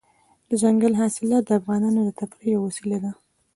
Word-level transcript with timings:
دځنګل 0.49 0.93
حاصلات 1.01 1.43
د 1.45 1.51
افغانانو 1.59 1.99
د 2.03 2.09
تفریح 2.19 2.49
یوه 2.55 2.65
وسیله 2.67 2.97
ده. 3.03 3.11